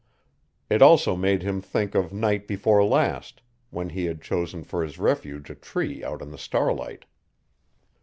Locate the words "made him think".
1.15-1.93